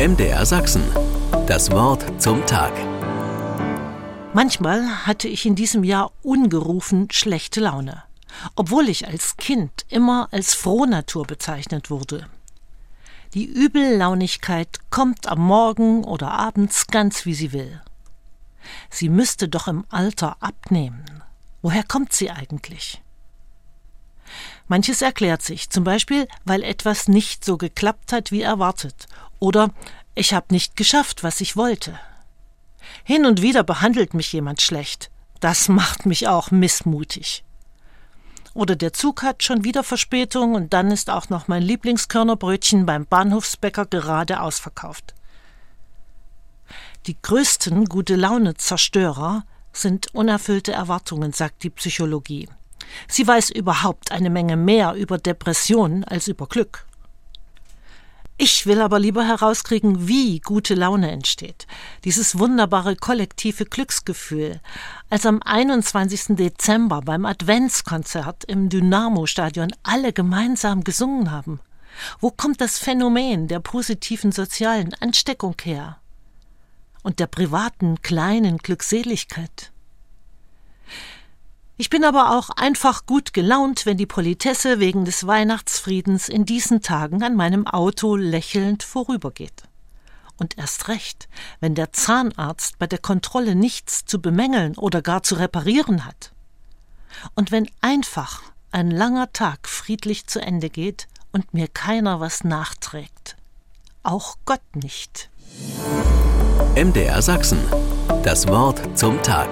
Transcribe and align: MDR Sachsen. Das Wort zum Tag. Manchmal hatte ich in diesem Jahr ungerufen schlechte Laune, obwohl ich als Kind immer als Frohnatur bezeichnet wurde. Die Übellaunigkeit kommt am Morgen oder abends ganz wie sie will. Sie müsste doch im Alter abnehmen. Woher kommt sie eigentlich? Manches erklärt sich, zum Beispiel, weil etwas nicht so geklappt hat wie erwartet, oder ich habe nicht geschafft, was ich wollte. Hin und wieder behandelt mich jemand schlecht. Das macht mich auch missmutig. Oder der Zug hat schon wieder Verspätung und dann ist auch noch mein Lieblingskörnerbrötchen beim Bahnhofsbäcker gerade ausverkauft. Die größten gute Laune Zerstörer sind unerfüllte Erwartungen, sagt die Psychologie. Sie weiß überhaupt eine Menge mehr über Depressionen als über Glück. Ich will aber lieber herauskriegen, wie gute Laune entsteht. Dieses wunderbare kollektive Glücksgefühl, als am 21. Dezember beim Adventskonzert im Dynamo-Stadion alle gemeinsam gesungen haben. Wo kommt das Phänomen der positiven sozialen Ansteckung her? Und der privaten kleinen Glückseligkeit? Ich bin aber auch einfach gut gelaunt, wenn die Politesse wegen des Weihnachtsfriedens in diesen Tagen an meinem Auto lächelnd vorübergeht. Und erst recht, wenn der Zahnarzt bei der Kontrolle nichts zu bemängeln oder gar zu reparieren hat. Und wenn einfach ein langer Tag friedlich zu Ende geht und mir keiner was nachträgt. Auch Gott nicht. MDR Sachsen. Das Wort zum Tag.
MDR 0.00 0.46
Sachsen. 0.46 0.82
Das 1.46 1.70
Wort 1.72 2.22
zum 2.22 2.46
Tag. 2.46 2.72
Manchmal 4.32 5.06
hatte 5.06 5.28
ich 5.28 5.44
in 5.44 5.56
diesem 5.56 5.84
Jahr 5.84 6.10
ungerufen 6.22 7.08
schlechte 7.10 7.60
Laune, 7.60 8.02
obwohl 8.56 8.88
ich 8.88 9.06
als 9.06 9.36
Kind 9.36 9.84
immer 9.90 10.28
als 10.30 10.54
Frohnatur 10.54 11.26
bezeichnet 11.26 11.90
wurde. 11.90 12.26
Die 13.34 13.44
Übellaunigkeit 13.44 14.78
kommt 14.88 15.28
am 15.28 15.40
Morgen 15.40 16.04
oder 16.04 16.30
abends 16.30 16.86
ganz 16.86 17.26
wie 17.26 17.34
sie 17.34 17.52
will. 17.52 17.82
Sie 18.88 19.10
müsste 19.10 19.50
doch 19.50 19.68
im 19.68 19.84
Alter 19.90 20.38
abnehmen. 20.40 21.04
Woher 21.60 21.82
kommt 21.82 22.14
sie 22.14 22.30
eigentlich? 22.30 23.02
Manches 24.70 25.02
erklärt 25.02 25.42
sich, 25.42 25.68
zum 25.68 25.82
Beispiel, 25.82 26.28
weil 26.44 26.62
etwas 26.62 27.08
nicht 27.08 27.44
so 27.44 27.56
geklappt 27.56 28.12
hat 28.12 28.30
wie 28.30 28.42
erwartet, 28.42 29.08
oder 29.40 29.70
ich 30.14 30.32
habe 30.32 30.46
nicht 30.50 30.76
geschafft, 30.76 31.24
was 31.24 31.40
ich 31.40 31.56
wollte. 31.56 31.98
Hin 33.02 33.26
und 33.26 33.42
wieder 33.42 33.64
behandelt 33.64 34.14
mich 34.14 34.32
jemand 34.32 34.60
schlecht. 34.62 35.10
Das 35.40 35.68
macht 35.68 36.06
mich 36.06 36.28
auch 36.28 36.52
missmutig. 36.52 37.42
Oder 38.54 38.76
der 38.76 38.92
Zug 38.92 39.24
hat 39.24 39.42
schon 39.42 39.64
wieder 39.64 39.82
Verspätung 39.82 40.54
und 40.54 40.72
dann 40.72 40.92
ist 40.92 41.10
auch 41.10 41.30
noch 41.30 41.48
mein 41.48 41.64
Lieblingskörnerbrötchen 41.64 42.86
beim 42.86 43.06
Bahnhofsbäcker 43.06 43.86
gerade 43.86 44.40
ausverkauft. 44.40 45.16
Die 47.06 47.16
größten 47.20 47.86
gute 47.86 48.14
Laune 48.14 48.54
Zerstörer 48.54 49.42
sind 49.72 50.14
unerfüllte 50.14 50.70
Erwartungen, 50.70 51.32
sagt 51.32 51.64
die 51.64 51.70
Psychologie. 51.70 52.48
Sie 53.08 53.26
weiß 53.26 53.50
überhaupt 53.50 54.12
eine 54.12 54.30
Menge 54.30 54.56
mehr 54.56 54.94
über 54.94 55.18
Depressionen 55.18 56.04
als 56.04 56.28
über 56.28 56.46
Glück. 56.46 56.86
Ich 58.42 58.64
will 58.64 58.80
aber 58.80 58.98
lieber 58.98 59.26
herauskriegen, 59.26 60.08
wie 60.08 60.40
gute 60.40 60.74
Laune 60.74 61.10
entsteht. 61.10 61.66
Dieses 62.04 62.38
wunderbare 62.38 62.96
kollektive 62.96 63.66
Glücksgefühl, 63.66 64.60
als 65.10 65.26
am 65.26 65.42
21. 65.44 66.36
Dezember 66.36 67.02
beim 67.02 67.26
Adventskonzert 67.26 68.44
im 68.44 68.70
Dynamo-Stadion 68.70 69.72
alle 69.82 70.14
gemeinsam 70.14 70.84
gesungen 70.84 71.30
haben. 71.30 71.60
Wo 72.18 72.30
kommt 72.30 72.62
das 72.62 72.78
Phänomen 72.78 73.46
der 73.46 73.60
positiven 73.60 74.32
sozialen 74.32 74.94
Ansteckung 74.94 75.56
her? 75.62 75.98
Und 77.02 77.18
der 77.18 77.26
privaten 77.26 78.00
kleinen 78.00 78.56
Glückseligkeit? 78.56 79.70
Ich 81.80 81.88
bin 81.88 82.04
aber 82.04 82.36
auch 82.36 82.50
einfach 82.50 83.06
gut 83.06 83.32
gelaunt, 83.32 83.86
wenn 83.86 83.96
die 83.96 84.04
Politesse 84.04 84.80
wegen 84.80 85.06
des 85.06 85.26
Weihnachtsfriedens 85.26 86.28
in 86.28 86.44
diesen 86.44 86.82
Tagen 86.82 87.22
an 87.22 87.34
meinem 87.34 87.66
Auto 87.66 88.16
lächelnd 88.16 88.82
vorübergeht. 88.82 89.62
Und 90.36 90.58
erst 90.58 90.88
recht, 90.88 91.30
wenn 91.58 91.74
der 91.74 91.90
Zahnarzt 91.90 92.78
bei 92.78 92.86
der 92.86 92.98
Kontrolle 92.98 93.54
nichts 93.54 94.04
zu 94.04 94.20
bemängeln 94.20 94.76
oder 94.76 95.00
gar 95.00 95.22
zu 95.22 95.36
reparieren 95.36 96.04
hat. 96.04 96.32
Und 97.34 97.50
wenn 97.50 97.66
einfach 97.80 98.42
ein 98.72 98.90
langer 98.90 99.32
Tag 99.32 99.66
friedlich 99.66 100.26
zu 100.26 100.38
Ende 100.38 100.68
geht 100.68 101.08
und 101.32 101.54
mir 101.54 101.66
keiner 101.66 102.20
was 102.20 102.44
nachträgt. 102.44 103.38
Auch 104.02 104.36
Gott 104.44 104.60
nicht. 104.74 105.30
MDR 106.74 107.22
Sachsen. 107.22 107.60
Das 108.22 108.46
Wort 108.48 108.98
zum 108.98 109.22
Tag. 109.22 109.48